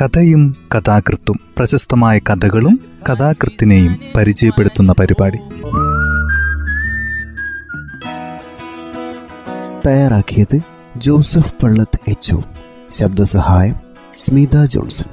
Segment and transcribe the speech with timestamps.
[0.00, 5.38] കഥയും കഥാകൃത്തും പ്രശസ്തമായ കഥകളും കഥാകൃത്തിനെയും പരിചയപ്പെടുത്തുന്ന പരിപാടി.
[9.86, 10.60] തയ്യാറാക്കിയത്
[10.96, 12.36] ജോസഫ് പള്ളത്ത് എച്ച്
[12.90, 13.74] ശബ്ദസഹായം
[14.16, 15.08] സ്മിത ജോൺസൺ.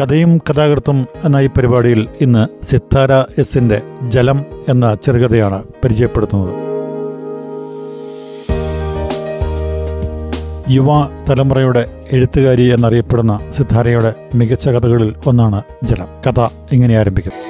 [0.00, 6.71] കഥയും കഥാകൃത്തും എന്ന ഈ പരിപാടിയിൽ ഇന്ന് സിത്താര എസിന്റെ ജലം എന്ന ചെറുകഥയാണ് പരിചയപ്പെടുത്തുന്നത്.
[10.72, 10.86] യുവ
[11.28, 16.06] തലമുറയുടെ എഴുത്തുകാരി എന്നറിയപ്പെടുന്ന സിദ്ധാരയുടെ മികച്ച കഥകളിൽ ഒന്നാണ് ജലം.
[16.26, 16.40] കഥ
[16.72, 17.40] ഇങ്ങനെ ആരംഭിക്കുന്നു.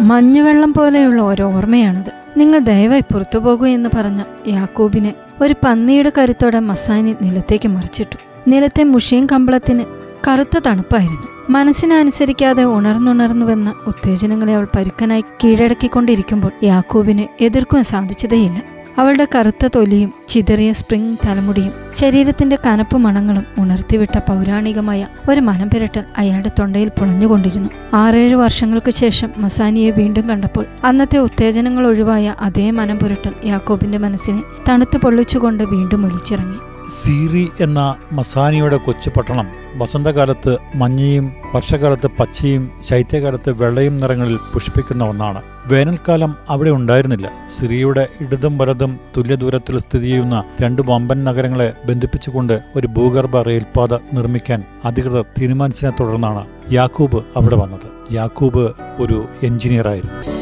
[0.00, 2.12] മഞ്ഞുവെള്ളം പോലെയുള്ള ഒരു ഓർമ്മയാണത്.
[2.36, 8.16] നിങ്ങൾ ദയവായി പുറത്തു പോകൂ എന്ന് പറഞ്ഞ യാക്കൂബിനെ ഒരു പന്നിയുടെ കരുത്തോടെ മസാനി നിലത്തേക്ക് മറിച്ചിട്ടു.
[8.48, 9.84] നിലത്തെ മുഷിയും കമ്പളത്തിന്
[10.28, 11.26] കറുത്ത തണുപ്പായിരുന്നു.
[11.50, 18.79] മനസ്സിനനുസരിക്കാതെ ഉണർന്നുണർന്നു വന്ന ഉത്തേജനങ്ങളെ അവൾ പരുക്കനായി കീഴടക്കിക്കൊണ്ടിരിക്കുമ്പോൾ യാക്കൂബിന് എതിർക്കുവാൻ സാധിച്ചതേയില്ല.
[19.00, 26.50] അവളുടെ കറുത്ത തൊലിയും ചിതറിയ സ്പ്രിംഗ് തലമുടിയും ശരീരത്തിന്റെ കനപ്പ് മണങ്ങളും ഉണർത്തിവിട്ട പൗരാണികമായ ഒരു മനം പുരട്ടൽ അയാളുടെ
[26.58, 27.70] തൊണ്ടയിൽ പുളഞ്ഞുകൊണ്ടിരുന്നു.
[27.94, 34.98] ആറേഴ് വർഷങ്ങൾക്ക് ശേഷം മസാനിയെ വീണ്ടും കണ്ടപ്പോൾ അന്നത്തെ ഉത്തേജനങ്ങൾ ഒഴിവായ അതേ മനം പുരട്ടൽ യാക്കോബിന്റെ മനസ്സിനെ തണുത്തു
[34.98, 36.58] പൊള്ളിച്ചുകൊണ്ട് വീണ്ടും ഒലിച്ചിറങ്ങി.
[37.02, 45.42] സീറി എന്ന മസാനിയുടെ കൊച്ചു പട്ടണം വസന്തകാലത്ത് മഞ്ഞയും വർഷകാലത്ത് പച്ചയും ശൈത്യകാലത്ത് വെള്ളയും നിറങ്ങളിൽ പുഷ്പിക്കുന്ന ഒന്നാണ്.
[45.66, 47.30] വേനൽക്കാലം അവിടെ ഉണ്ടായിരുന്നില്ല.
[47.48, 54.62] സിറിയയുടെ ഇടതും വലതും തുല്യ ദൂരത്തിൽ സ്ഥിതി ചെയ്യുന്ന രണ്ട് വമ്പൻ നഗരങ്ങളെ ബന്ധിപ്പിച്ചുകൊണ്ട് ഒരു ഭൂഗർഭ റെയിൽപാത നിർമ്മിക്കാൻ
[54.84, 58.14] അധികൃതർ തീരുമാനിച്ചതിനെ തുടർന്നാണ് യാക്കൂബ് അവിടെ വന്നത്.
[58.14, 60.40] യാക്കൂബ് ഒരു എഞ്ചിനീയറായിരുന്നു.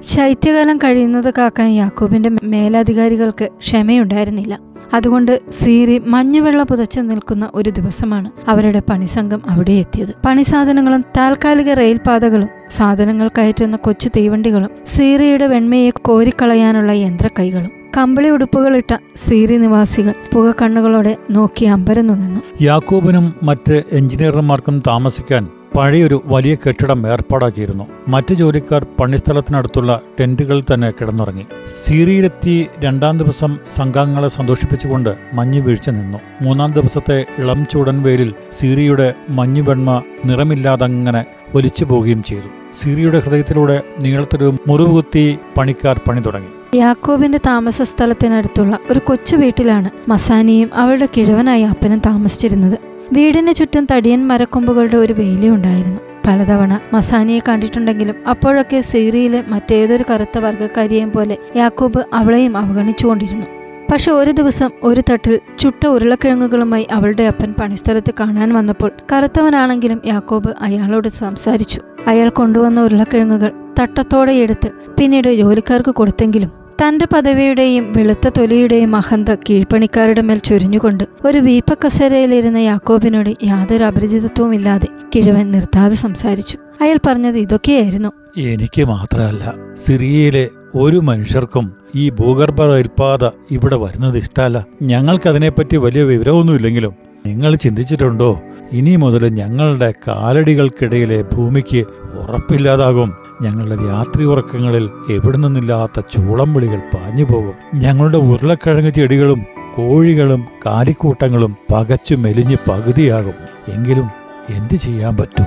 [0.00, 4.73] ശൈത്യകാലം കഴിയുന്നത് കാക്കാൻ യാക്കൂബിന്റെ മേലധികാരികൾക്ക് ക്ഷമയുണ്ടായിരുന്നില്ല.
[4.94, 10.08] അതുകൊണ്ട് സീറി മഞ്ഞുവെള്ള പുതച്ചു നിൽക്കുന്ന ഒരു ദിവസമാണ് അവരുടെ പണിസംഘം അവിടെ എത്തിയത്.
[10.26, 17.70] പണിസാധനങ്ങളും താൽക്കാലിക റെയിൽപാതകളും സാധനങ്ങൾ കയറ്റുന്ന കൊച്ചു തീവണ്ടികളും സീറിയുടെ വെണ്മയെ കോരിക്കളയാനുള്ള യന്ത്രക്കൈകളും.
[17.96, 22.40] കമ്പിളി ഉടുപ്പുകളിട്ട സീറി നിവാസികൾ പുക കണ്ണുകളോടെ നോക്കി അമ്പരന്നു നിന്നു.
[22.62, 27.86] യാക്കോബിനും മറ്റ് എഞ്ചിനീയർമാർക്കും താമസിക്കാൻ പഴയൊരു വലിയ കെട്ടിടം ഏർപ്പാടാക്കിയിരുന്നു.
[28.08, 31.46] മറ്റു ജോലിക്കാർ പണിസ്ഥലത്തിനടുത്തുള്ള ടെന്റുകളിൽ തന്നെ കിടന്നുറങ്ങി.
[31.84, 36.18] സീറിയിലെത്തി രണ്ടാം ദിവസം സംഘാംഗങ്ങളെ സന്തോഷിപ്പിച്ചുകൊണ്ട് മഞ്ഞു വീഴ്ച നിന്നു.
[36.42, 41.24] മൂന്നാം ദിവസത്തെ ഇളം ചൂടൻ വെയിലിൽ സീറിയുടെ മഞ്ഞുവെണ്മ നിറമില്ലാതങ്ങനെ
[41.54, 42.50] ഒലിച്ചു പോവുകയും ചെയ്തു.
[42.74, 51.08] സീറിയുടെ ഹൃദയത്തിലൂടെ നീളത്തിലും മുറിവുകുത്തി പണിക്കാർ പണി തുടങ്ങി യാക്കോബിന്റെ താമസ സ്ഥലത്തിനടുത്തുള്ള ഒരു കൊച്ചു വീട്ടിലാണ് മസാനിയും അവളുടെ
[51.16, 52.78] കിഴവനായ അപ്പനും താമസിച്ചിരുന്നത്.
[53.12, 61.38] വീടിന് ചുറ്റും തടിയൻ മരക്കൊമ്പുകളുടെ ഒരു വേലിയുണ്ടായിരുന്നു പലതവണ മസാനിയെ കണ്ടിട്ടുണ്ടെങ്കിലും അപ്പോഴൊക്കെ സീറിയിലെ മറ്റേതൊരു കറുത്ത വർഗക്കാരിയെയും പോലെ
[61.56, 63.46] യാക്കോബ് അവളെയും അവഗണിച്ചുകൊണ്ടിരുന്നു.
[63.92, 71.08] പക്ഷെ ഒരു ദിവസം ഒരു തട്ടിൽ ചുട്ട ഉരുളക്കിഴങ്ങുകളുമായി അവളുടെ അപ്പൻ പണിസ്ഥലത്ത് കാണാൻ വന്നപ്പോൾ കറുത്തവനാണെങ്കിലും യാക്കോബ് അയാളോട്
[71.08, 71.80] സംസാരിച്ചു.
[72.06, 74.70] അയാൾ കൊണ്ടുവന്ന ഉരുളക്കിഴങ്ങുകൾ തട്ടത്തോടെ എടുത്ത്
[75.00, 83.84] പിന്നീട് ജോലിക്കാർക്ക് കൊടുത്തെങ്കിലും തന്റെ പദവിയുടെയും വെളുത്ത തൊലിയുടെയും അഹന്ത കീഴ്പ്പണിക്കാരുടെ മേൽ ചൊരിഞ്ഞുകൊണ്ട് ഒരു വീപ്പക്കസേരയിലിരുന്ന യാക്കോബിനോട് യാതൊരു
[83.84, 86.58] അപരിചിതത്വവും ഇല്ലാതെ കിഴവൻ നിർത്താതെ സംസാരിച്ചു.
[86.82, 88.12] അയാൾ പറഞ്ഞത് ഇതൊക്കെയായിരുന്നു.
[88.38, 94.64] എനിക്ക് മാത്രമല്ല സിറിയയിലെ ഒരു മനുഷ്യർക്കും ഈ ഭൂഗർഭ റെയിൽപാത ഇവിടെ വരുന്നത് ഇഷ്ടമല്ല.
[94.82, 96.92] ഞങ്ങൾക്കതിനെപ്പറ്റി വലിയ വിവരമൊന്നുമില്ലെങ്കിലും
[97.26, 98.40] നിങ്ങൾ ചിന്തിച്ചിട്ടുണ്ടോ?
[98.72, 101.84] ഇനി മുതൽ ഞങ്ങളുടെ കാലടികൾക്കിടയിലെ ഭൂമിക്ക്
[102.20, 103.23] ഉറപ്പില്ലാതാകും.
[103.44, 107.54] ഞങ്ങളുടെ രാത്രി ഉറക്കങ്ങളിൽ എവിടെ നിന്നില്ലാത്ത ചൂളം വിളികൾ പാഞ്ഞു പോകും.
[107.74, 109.44] ഞങ്ങളുടെ ഉരുളക്കിഴങ്ങ് ചെടികളും
[109.76, 113.34] കോഴികളും കാലിക്കൂട്ടങ്ങളും പകച്ചു മെലിഞ്ഞ് പകുതിയാകും.
[113.72, 114.06] എങ്കിലും
[114.50, 115.46] എന്തു ചെയ്യാൻ പറ്റും?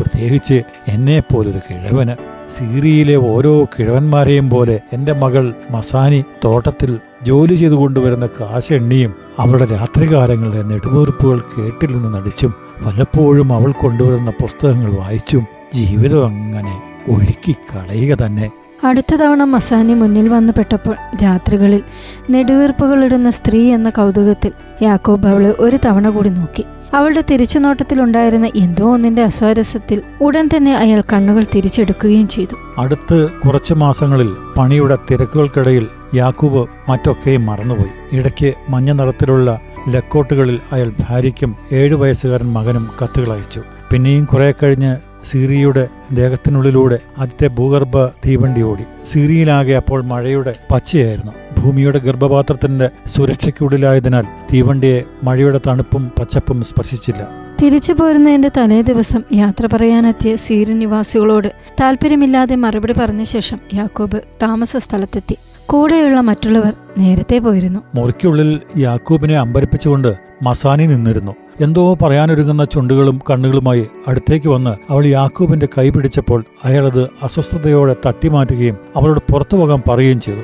[0.00, 2.38] പ്രത്യേകിച്ച് എന്നെപ്പോലൊരു കിഴവന്.
[2.50, 11.40] സീറിയയിലെ ഓരോ കിഴവന്മാരെയും പോലെ എന്റെ മകൾ മസാനി തോട്ടത്തിൽ ജോലി ചെയ്തു കൊണ്ടുവരുന്ന കാശെണ്ണിയും അവളുടെ രാത്രികാലങ്ങളിലെ നെടുവീർപ്പുകൾ
[11.40, 18.50] കേട്ടില്ലെന്ന് നടിച്ചും വല്ലപ്പോഴും അവൾ കൊണ്ടുവരുന്ന പുസ്തകങ്ങൾ വായിച്ചും ജീവിതം അങ്ങനെ ഒഴുക്കി കളയുക തന്നെ.
[18.84, 21.82] അടുത്ത തവണ മസാനി മുന്നിൽ വന്നുപെട്ടപ്പോൾ രാത്രികളിൽ
[22.30, 24.52] നെടുവീർപ്പുകളിടുന്ന സ്ത്രീ എന്ന കൗതുകത്തിൽ
[24.82, 26.64] യാക്കോബ് അവളെ ഒരു തവണ കൂടി നോക്കി.
[26.94, 32.56] അവളുടെ തിരിച്ചുനോട്ടത്തിലുണ്ടായിരുന്ന എന്തോ ഒന്നിന്റെ അസ്വാരസ്യത്തിൽ ഉടൻ തന്നെ അയാൾ കണ്ണുകൾ തിരിച്ചെടുക്കുകയും ചെയ്തു.
[32.78, 38.18] അടുത്ത് കുറച്ചു മാസങ്ങളിൽ പണിയുടെ തിരക്കുകൾക്കിടയിൽ യാക്കൂബ് മറ്റൊക്കെയും മറന്നുപോയി.
[38.18, 43.62] ഇടയ്ക്ക് മഞ്ഞ നിറത്തിലുള്ള ലക്കോട്ടുകളിൽ അയാൾ ഭാര്യയ്ക്കും ഏഴു വയസ്സുകാരൻ മകനും കത്തുകൾ അയച്ചു.
[43.90, 48.82] പിന്നെയും കുറെ കഴിഞ്ഞ് സീറിയയുടെ ദേഹത്തിനുള്ളിലൂടെ ആദ്യത്തെ ഭൂഗർഭ തീവണ്ടി ഓടി.
[49.06, 51.32] സീറിയയിലാകെ അപ്പോൾ മഴയുടെ പച്ചയായിരുന്നു.
[51.60, 57.28] ഭൂമിയുടെ ഗർഭപാത്രത്തിന്റെ സുരക്ഷയ്ക്കുള്ളിലായതിനാൽ തീവണ്ടിയെ മഴയുടെ തണുപ്പും പച്ചപ്പും സ്പർശിച്ചില്ല.
[57.62, 65.36] തിരിച്ചു പോരുന്നതിന്റെ തലേ ദിവസം യാത്ര പറയാനെത്തിയ സീരി നിവാസികളോട് താല്പര്യമില്ലാതെ മറുപടി പറഞ്ഞ ശേഷം യാക്കോബ് താമസ സ്ഥലത്തെത്തി.
[65.66, 67.80] കൂടെയുള്ള മറ്റുള്ളവർ നേരത്തെ പോയിരുന്നു.
[67.94, 71.34] മുറിക്കുള്ളിൽ യാക്കൂബിനെ അമ്പരിപ്പിച്ചുകൊണ്ട് മസാനി നിന്നിരുന്നു.
[71.60, 79.56] എന്തോ പറയാനൊരുങ്ങുന്ന ചുണ്ടുകളും കണ്ണുകളുമായി അടുത്തേക്ക് വന്ന് അവൾ യാക്കൂബിന്റെ കൈ പിടിച്ചപ്പോൾ അയാളത് അസ്വസ്ഥതയോടെ തട്ടിമാറ്റുകയും അവളോട് പുറത്തു
[79.56, 80.40] പോകാൻ പറയുകയും ചെയ്തു.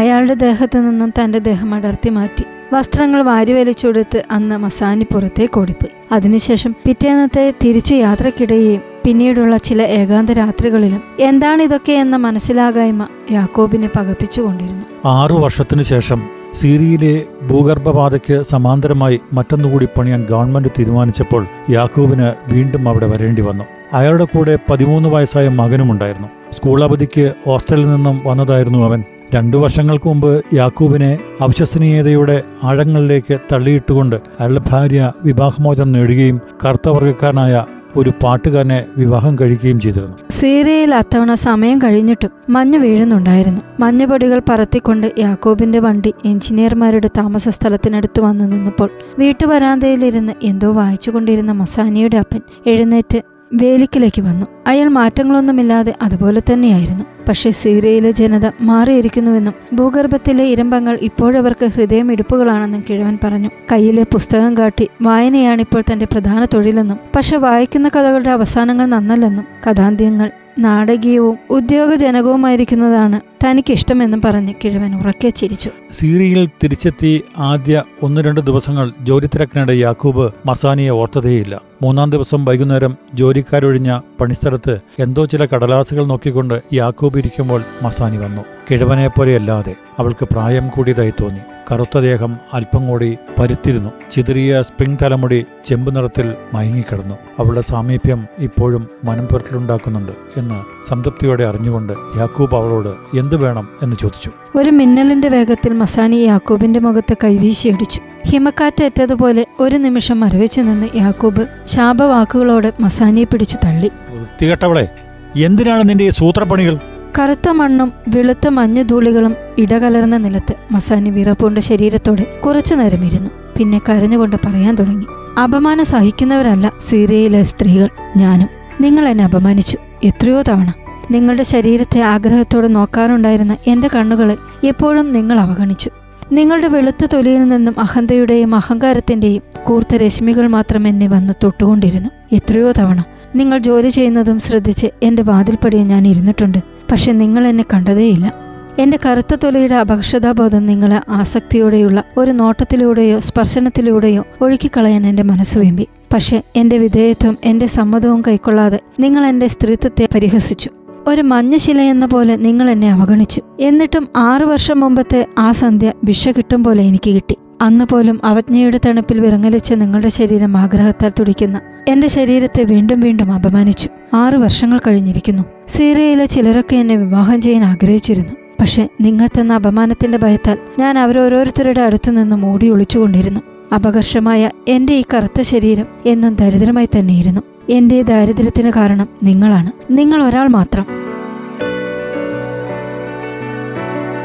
[0.00, 2.44] അയാളുടെ ദേഹത്തു നിന്നും തന്റെ ദേഹം അടർത്തി മാറ്റി.
[2.72, 5.92] വസ്ത്രങ്ങൾ വാരി വലിച്ചെടുത്ത് അന്ന് മസാനി പുറത്തേക്ക് ഓടിപ്പോയി.
[6.12, 14.84] അതിനുശേഷം പിറ്റേന്നത്തെ തിരിച്ചു യാത്രക്കിടയെയും പിന്നീടുള്ള ചില ഏകാന്ത രാത്രികളിലും എന്താണിതൊക്കെ എന്ന മനസ്സിലാകായ്മ യാക്കോബിനെ പകപ്പിച്ചുകൊണ്ടിരുന്നു.
[15.04, 16.22] ആറു വർഷത്തിനു ശേഷം
[16.54, 23.64] സിറിയയിലെ ഭൂഗർഭപാതയ്ക്ക് സമാന്തരമായി മറ്റൊന്നുകൂടി പണിയാൻ ഗവൺമെന്റ് തീരുമാനിച്ചപ്പോൾ യാക്കൂബിന് വീണ്ടും അവിടെ വരേണ്ടി വന്നു.
[23.92, 29.04] അയാളുടെ കൂടെ പതിമൂന്ന് വയസ്സായ മകനുമുണ്ടായിരുന്നു സ്കൂൾ അവധിക്ക് ഹോസ്റ്റലിൽ നിന്നും വന്നതായിരുന്നു അവൻ.
[29.34, 37.64] രണ്ടു വർഷങ്ങൾക്ക് മുമ്പ് യാക്കൂബിനെ അവിശ്വസനീയതയുടെ ആഴങ്ങളിലേക്ക് തള്ളിയിട്ടുകൊണ്ട് അയാളുടെ ഭാര്യ വിവാഹമോചനം നേടുകയും കറുത്തവർഗക്കാരനായ
[37.96, 40.16] ഒരു പാട്ടുകാരനെ വിവാഹം കഴിക്കുകയും ചെയ്തിരുന്നു.
[40.30, 43.62] സീറിയയിൽ അത്തവണ സമയം കഴിഞ്ഞിട്ടും മഞ്ഞ് വീഴുന്നുണ്ടായിരുന്നു.
[43.80, 53.22] മഞ്ഞുപൊടികൾ പറത്തിക്കൊണ്ട് യാക്കോബിന്റെ വണ്ടി എഞ്ചിനീയർമാരുടെ താമസ സ്ഥലത്തിനടുത്ത് വന്നു നിന്നപ്പോൾ വീട്ടുവരാന്തയിലിരുന്ന് എന്തോ വായിച്ചുകൊണ്ടിരുന്ന മസാനിയുടെ അപ്പൻ എഴുന്നേറ്റ്
[53.54, 54.46] വേലിക്കലേക്ക് വന്നു.
[54.66, 57.04] അയാൾ മാറ്റങ്ങളൊന്നുമില്ലാതെ അതുപോലെ തന്നെയായിരുന്നു.
[57.28, 63.50] പക്ഷേ സീറിയയിലെ ജനത മാറിയിരിക്കുന്നുവെന്നും ഭൂഗർഭത്തിലെ ഇരമ്പങ്ങൾ ഇപ്പോഴവർക്ക് ഹൃദയമിടിപ്പുകളാണെന്നും കിഴവൻ പറഞ്ഞു.
[63.72, 73.20] കയ്യിലെ പുസ്തകം കാട്ടി വായനയാണിപ്പോൾ തന്റെ പ്രധാന തൊഴിലെന്നും പക്ഷെ വായിക്കുന്ന കഥകളുടെ അവസാനങ്ങൾ നന്നല്ലെന്നും കഥാന്ത്യങ്ങൾ നാടകീയവും ഉദ്യോഗജനകവുമായിരിക്കുന്നതാണ്
[73.44, 75.70] തനിക്ക് ഇഷ്ടമെന്നും പറഞ്ഞ് കിഴവൻ ഉറക്കെ ചിരിച്ചു.
[75.90, 81.60] സീറിയയിൽ തിരിച്ചെത്തി ആദ്യ ഒന്ന് രണ്ട് ദിവസങ്ങൾ ജോലി തിരക്കിനിടെ യാക്കൂബ് മസാനിയെ ഓർത്തതേയില്ല.
[81.82, 88.42] മൂന്നാം ദിവസം വൈകുന്നേരം ജോലിക്കാരൊഴിഞ്ഞ പണിസ്ഥലത്ത് എന്തോ ചില കടലാസുകൾ നോക്കിക്കൊണ്ട് യാക്കൂബ് ഇരിക്കുമ്പോൾ മസാനി വന്നു.
[88.70, 91.40] കിഴവനെ പോലെയല്ലാതെ അവൾക്ക് പ്രായം കൂടിയതായി തോന്നി.
[91.72, 93.92] കറുത്ത ദേഹം അല്പം കൂടി പരുത്തിരുന്നു.
[94.10, 97.14] ചിതറിയ സ്പ്രിംഗ് തലമുടി ചെമ്പ് നിറത്തിൽ മയങ്ങിക്കിടന്നു.
[97.38, 103.68] അവളുടെ സാമീപ്യം ഇപ്പോഴും മനം പുരട്ടിലുണ്ടാക്കുന്നുണ്ട് എന്ന് സംതൃപ്തിയോടെ അറിഞ്ഞുകൊണ്ട് യാക്കൂബ് അവളോട് എന്തു വേണം?
[103.82, 104.30] എന്ന് ചോദിച്ചു.
[104.56, 108.00] ഒരു മിന്നലിന്റെ വേഗത്തിൽ മസാനി യാക്കൂബിന്റെ മുഖത്ത് കൈവീശിയടിച്ചു.
[108.26, 113.90] ഹിമക്കാറ്റേറ്റതുപോലെ ഒരു നിമിഷം മരവിച്ചു നിന്ന് യാക്കൂബ് ശാപവാക്കുകളോട് മസാനിയെ പിടിച്ചു തള്ളി.
[114.10, 114.88] വൃത്തികെട്ടവളെ
[115.36, 116.78] എന്തിനാണ് നിന്റെ ഈ സൂത്രപ്പണികൾ?
[117.18, 122.22] കറുത്ത മണ്ണും വെളുത്ത മഞ്ഞുധൂളികളും ഇടകലർന്ന നിലത്ത് മസാനി വിറപ്പുണ്ട ശരീരത്തോടെ.
[122.46, 123.30] കുറച്ചു നേരം ഇരുന്നു.
[123.58, 125.06] പിന്നെ കരഞ്ഞുകൊണ്ട് പറയാൻ തുടങ്ങി.
[125.42, 127.88] അപമാനം സഹിക്കുന്നവരല്ല സീറിയയിലെ സ്ത്രീകൾ.
[128.16, 128.48] ഞാനും.
[128.80, 129.78] നിങ്ങൾ എന്നെ അപമാനിച്ചു.
[130.04, 130.72] എത്രയോ തവണ.
[131.10, 135.90] നിങ്ങളുടെ ശരീരത്തെ ആഗ്രഹത്തോടെ നോക്കാനുണ്ടായിരുന്ന എന്റെ കണ്ണുകളെ എപ്പോഴും നിങ്ങൾ അവഗണിച്ചു.
[136.32, 142.10] നിങ്ങളുടെ വെളുത്ത തൊലിയിൽ നിന്നും അഹന്തയുടെയും അഹങ്കാരത്തിന്റെയും കൂർത്ത രശ്മികൾ മാത്രം എന്നെ വന്ന് തൊട്ടുകൊണ്ടിരുന്നു.
[142.32, 143.02] എത്രയോ തവണ.
[143.36, 146.77] നിങ്ങൾ ജോലി ചെയ്യുന്നതും ശ്രദ്ധിച്ച് എന്റെ വാതിൽപ്പടിയെ ഞാൻ ഇരുന്നിട്ടുണ്ട്.
[146.92, 148.32] പക്ഷെ നിങ്ങൾ എന്നെ കണ്ടതേയില്ല.
[148.78, 155.88] എന്റെ കറുത്ത തൊലിയുടെ അപകർഷതാബോധം നിങ്ങളെ ആസക്തിയോടെയുള്ള ഒരു നോട്ടത്തിലൂടെയോ സ്പർശനത്തിലൂടെയോ ഒഴുക്കിക്കളയാൻ എന്റെ മനസ്സ് വേമ്പി.
[156.14, 160.70] പക്ഷെ എന്റെ വിധേയത്വം എന്റെ സമ്മതവും കൈക്കൊള്ളാതെ നിങ്ങൾ എന്റെ സ്ത്രീത്വത്തെ പരിഹസിച്ചു.
[161.06, 163.42] ഒരു മഞ്ഞശില എന്ന പോലെ നിങ്ങൾ എന്നെ അവഗണിച്ചു.
[163.60, 167.36] എന്നിട്ടും ആറു വർഷം മുമ്പത്തെ ആ സന്ധ്യ ഭിക്ഷ കിട്ടും പോലെ എനിക്ക് കിട്ടി.
[167.60, 173.88] അന്ന് പോലും അവജ്ഞയുടെ തണുപ്പിൽ വിറങ്ങലിച്ച നിങ്ങളുടെ ശരീരം ആഗ്രഹത്താൽ തുടിക്കുന്ന എന്റെ ശരീരത്തെ വീണ്ടും വീണ്ടും അപമാനിച്ചു.
[174.14, 175.42] ആറു വർഷങ്ങൾ കഴിഞ്ഞിരിക്കുന്നു.
[175.68, 178.32] സീറിയയിലെ ചിലരൊക്കെ എന്നെ വിവാഹം ചെയ്യാൻ ആഗ്രഹിച്ചിരുന്നു.
[178.60, 183.40] പക്ഷെ നിങ്ങൾ തന്ന അപമാനത്തിന്റെ ഭയത്താൽ ഞാൻ അവരോരോരുത്തരുടെ അടുത്തു നിന്നും ഓടി ഒളിച്ചുകൊണ്ടിരുന്നു.
[183.74, 187.40] അപകർഷമായ എന്റെ ഈ കറുത്ത ശരീരം എന്നും ദരിദ്രമായി തന്നെയിരുന്നു.
[187.68, 189.72] എന്റെ ഈ ദാരിദ്ര്യത്തിന് കാരണം നിങ്ങളാണ്.
[189.90, 190.97] നിങ്ങൾ ഒരാൾ മാത്രം.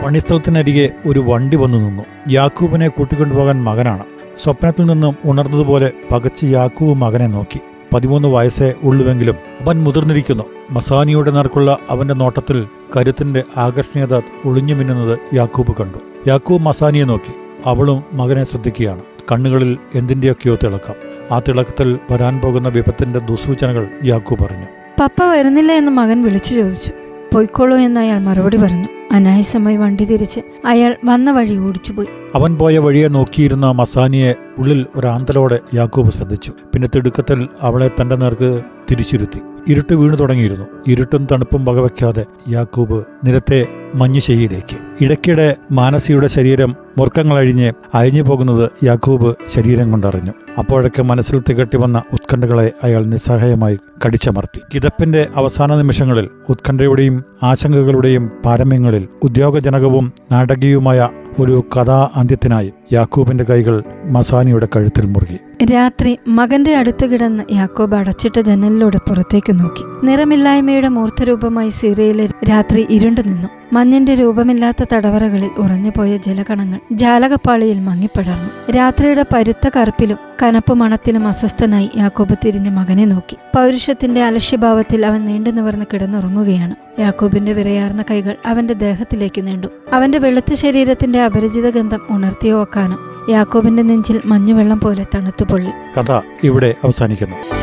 [0.03, 2.03] പണിസ്ഥലത്തിനരികെ ഒരു വണ്ടി വന്നു നിന്നു.
[2.31, 4.03] യാക്കൂബിനെ കൂട്ടിക്കൊണ്ടുപോകാൻ മകനാണ്.
[4.39, 7.59] സ്വപ്നത്തിൽ നിന്നും ഉണർന്നതുപോലെ പകച്ച് യാക്കൂബ് മകനെ നോക്കി.
[7.93, 10.43] പതിമൂന്ന് വയസ്സേ ഉള്ളുവെങ്കിലും അവൻ മുതിർന്നിരിക്കുന്നു.
[10.71, 12.67] മസാനിയുടെ നേർക്കുള്ള അവന്റെ നോട്ടത്തിൽ
[12.97, 15.97] കരുത്തിന്റെ ആകർഷണീയത ഒളിഞ്ഞു മിന്നുന്നത് യാക്കൂബ് കണ്ടു.
[16.27, 17.31] യാക്കൂബ് മസാനിയെ നോക്കി.
[17.65, 19.01] അവളും മകനെ ശ്രദ്ധിക്കുകയാണ്.
[19.31, 20.95] കണ്ണുകളിൽ എന്തിന്റെയൊക്കെയോ തിളക്കം.
[21.31, 24.65] ആ തിളക്കത്തിൽ വരാൻ പോകുന്ന വിപത്തിന്റെ ദുസൂചനകൾ യാക്കൂബ് പറഞ്ഞു
[25.01, 26.91] പപ്പ വരുന്നില്ല എന്ന് മകൻ വിളിച്ചു ചോദിച്ചു.
[27.33, 28.87] പൊയ്ക്കോളൂ എന്ന് അയാൾ മറുപടി പറഞ്ഞു.
[29.13, 32.07] അനായാസമായി വണ്ടി തിരിച്ച് അയാൾ വന്ന വഴി ഓടിച്ചുപോയി.
[32.35, 36.51] അവൻ പോയ വഴിയെ നോക്കിയിരുന്ന മസാനിയെ ഉള്ളിൽ ഒരാന്തലോടെ യാക്കൂബ് ശ്രദ്ധിച്ചു.
[36.73, 39.39] പിന്നെ തിടുക്കത്തിൽ അവളെ തന്റെ നേർക്ക് തിരിച്ചിരുത്തി.
[39.67, 40.65] ഇരുട്ട് വീണു തുടങ്ങിയിരുന്നു.
[40.87, 50.31] ഇരുട്ടും തണുപ്പും വകവയ്ക്കാതെ യാക്കൂബ് നിരത്തെ മഞ്ഞുശൈയിലേക്ക് ഇടയ്ക്കിടെ മാനസിയുടെ ശരീരം മുറുക്കങ്ങളഴിഞ്ഞ് അയഞ്ഞു പോകുന്നത് യാക്കൂബ് ശരീരം കൊണ്ടറിഞ്ഞു.
[50.57, 54.61] അപ്പോഴൊക്കെ മനസ്സിൽ തികട്ടി വന്ന ഉത്കണ്ഠകളെ അയാൾ നിസ്സഹായമായി കടിച്ചമർത്തി.
[54.73, 61.09] കിതപ്പിന്റെ അവസാന നിമിഷങ്ങളിൽ ഉത്കണ്ഠയുടെയും ആശങ്കകളുടെയും പാരമ്യങ്ങളിൽ ഉദ്യോഗജനകവും നാടകീയവുമായ
[61.39, 65.65] ഒരു കഥാ അന്ത്യത്തിനായി യാക്കൂബിന്റെ കൈകൾ മസാനിയുടെ കഴുത്തിൽ മുറുകി.
[65.73, 70.05] രാത്രി മകന്റെ അടുത്ത് കിടന്ന് യാക്കോബ് അടച്ചിട്ട ജനലിലൂടെ പുറത്തേക്ക് നോക്കി.
[70.05, 73.47] നിറമില്ലായ്മയുടെ മൂർത്തരൂപമായി സീറിയയിലെ രാത്രി ഇരുണ്ടു നിന്നു.
[73.73, 78.71] മഞ്ഞിന്റെ രൂപമില്ലാത്ത തടവറകളിൽ ഉറഞ്ഞുപോയ ജലകണങ്ങൾ ജാലകപ്പാളിയിൽ മങ്ങിപ്പടർന്നു.
[78.71, 83.37] രാത്രിയുടെ പരുത്ത കറുപ്പിലും കനപ്പ് മണത്തിലും അസ്വസ്ഥനായി യാക്കോബ് തിരിഞ്ഞ് മകനെ നോക്കി.
[83.55, 86.75] പൗരുഷത്തിന്റെ അലക്ഷ്യഭാവത്തിൽ അവൻ നീണ്ടു നിവർന്ന് കിടന്നുറങ്ങുകയാണ്.
[87.01, 89.67] യാക്കോബിന്റെ വിറയാർന്ന കൈകൾ അവന്റെ ദേഹത്തിലേക്ക് നീണ്ടു.
[89.93, 92.99] അവന്റെ വെളുത്ത ശരീരത്തിന്റെ അപരിചിത ഗന്ധം ഉണർത്തിയോക്കാനും
[93.29, 95.69] യാക്കോബിന്റെ നെഞ്ചിൽ മഞ്ഞുവെള്ളം പോലെ തണുത്തുപൊള്ളി.
[95.99, 97.62] കഥ ഇവിടെ അവസാനിക്കുന്നു.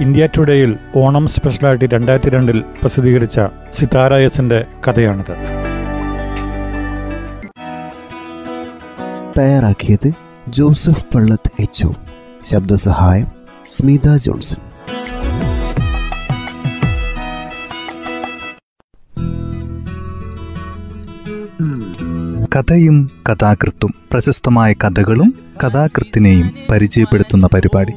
[0.00, 3.40] ഇന്ത്യ ടുഡേയിൽ ഓണം സ്പെഷ്യലായിട്ട് രണ്ടായിരത്തി രണ്ടിൽ പ്രസിദ്ധീകരിച്ച
[3.72, 5.32] സിതാര എസിന്റെ കഥയാണിത്.
[9.38, 10.12] തയ്യാറാക്കിയത്
[10.48, 11.86] ജോസഫ് പള്ളത്ത് എച്ച്
[12.42, 13.26] ശബ്ദസഹായം
[13.68, 14.60] സ്മിത ജോൺസൺ.
[22.56, 25.34] കഥയും കഥാകൃത്തും പ്രശസ്തമായ കഥകളും
[25.64, 27.92] കഥാകൃത്തിനെയും പരിചയപ്പെടുത്തുന്ന പരിപാടി.